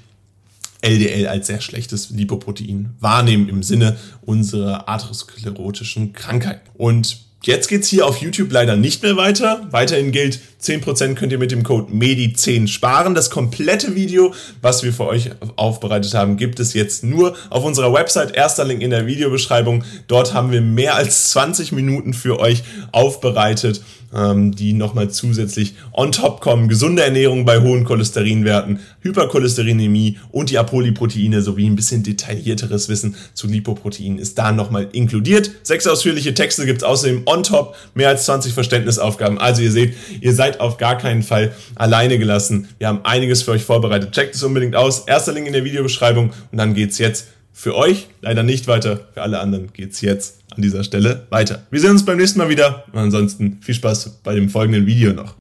LDL 0.83 1.27
als 1.27 1.47
sehr 1.47 1.61
schlechtes 1.61 2.11
Lipoprotein 2.11 2.91
wahrnehmen 3.01 3.49
im 3.49 3.63
Sinne 3.63 3.97
unserer 4.23 4.89
atherosklerotischen 4.89 6.13
Krankheit. 6.13 6.61
Und 6.75 7.27
Jetzt 7.47 7.69
geht's 7.69 7.87
hier 7.87 8.07
auf 8.07 8.17
YouTube 8.17 8.51
leider 8.51 8.75
nicht 8.75 9.05
mehr 9.05 9.17
weiter. 9.17 9.69
Weiterhin 9.71 10.11
gilt, 10.11 10.41
10% 10.61 11.15
könnt 11.15 11.31
ihr 11.31 11.39
mit 11.39 11.53
dem 11.53 11.63
Code 11.63 11.93
MEDI10 11.93 12.67
sparen. 12.67 13.15
Das 13.15 13.31
komplette 13.31 13.95
Video, 13.95 14.35
was 14.63 14.83
wir 14.83 14.93
für 14.93 15.07
euch 15.07 15.31
aufbereitet 15.55 16.13
haben, 16.15 16.39
gibt 16.39 16.59
es 16.59 16.75
jetzt 16.75 17.05
nur 17.05 17.37
auf 17.51 17.63
unserer 17.63 17.93
Website. 17.93 18.35
Erster 18.35 18.65
Link 18.65 18.83
in 18.83 18.91
der 18.91 19.07
Videobeschreibung. 19.07 19.85
Dort 20.09 20.35
haben 20.35 20.51
wir 20.51 20.61
mehr 20.61 20.97
als 20.97 21.31
20 21.31 21.71
Minuten 21.71 22.15
für 22.15 22.41
euch 22.41 22.65
aufbereitet 22.91 23.81
ähm, 24.15 24.55
die 24.55 24.73
nochmal 24.73 25.11
zusätzlich 25.11 25.75
on 25.93 26.13
top 26.13 26.41
kommen. 26.41 26.69
Gesunde 26.69 27.03
Ernährung 27.03 27.45
bei 27.45 27.61
hohen 27.61 27.85
Cholesterinwerten, 27.85 28.81
Hypercholesterinämie 29.01 30.19
und 30.31 30.51
die 30.51 30.59
Apoliproteine 30.59 31.43
sowie 31.43 31.67
ein 31.67 31.77
bisschen 31.77 32.03
detaillierteres 32.03 32.89
Wissen 32.89 33.17
zu 33.35 33.47
Lipoproteinen 33.47 34.19
ist 34.19 34.39
da 34.39 34.53
nochmal 34.53 34.89
inkludiert. 34.93 35.51
Sechs 35.63 35.87
ausführliche 35.87 36.35
Texte 36.35 36.67
gibt 36.67 36.83
es 36.83 36.85
außerdem 36.85 37.23
on 37.27 37.43
top, 37.43 37.77
mehr 37.95 38.09
als 38.09 38.25
20 38.27 38.53
Verständnisaufgaben. 38.53 39.39
Also 39.39 39.63
ihr 39.63 39.73
seht, 39.73 39.95
ihr 40.21 40.35
seid 40.35 40.61
auf 40.61 40.77
gar 40.77 40.99
keinen 40.99 41.23
Fall 41.23 41.53
alleine 41.75 42.19
gelassen. 42.19 42.69
Wir 42.79 42.89
haben 42.89 43.01
einiges 43.05 43.43
für 43.43 43.53
euch 43.53 43.65
vorbereitet. 43.65 44.13
Checkt 44.13 44.35
es 44.35 44.43
unbedingt 44.43 44.77
aus. 44.77 45.01
Erster 45.01 45.33
Link 45.33 45.47
in 45.47 45.53
der 45.53 45.65
Videobeschreibung 45.65 46.31
und 46.51 46.59
dann 46.59 46.75
geht's 46.75 46.99
jetzt 46.99 47.27
für 47.59 47.75
euch 47.75 48.09
leider 48.21 48.43
nicht 48.43 48.69
weiter. 48.69 49.01
Für 49.15 49.23
alle 49.23 49.41
anderen 49.41 49.73
geht's 49.73 50.03
jetzt 50.03 50.41
an 50.55 50.61
dieser 50.61 50.85
Stelle 50.85 51.27
weiter. 51.31 51.63
Wir 51.71 51.81
sehen 51.81 51.93
uns 51.93 52.05
beim 52.05 52.19
nächsten 52.19 52.39
Mal 52.39 52.51
wieder. 52.51 52.85
Und 52.93 52.99
ansonsten 52.99 53.59
viel 53.63 53.75
Spaß 53.75 54.21
bei 54.23 54.35
dem 54.35 54.51
folgenden 54.51 54.85
Video 54.85 55.15
noch. 55.15 55.35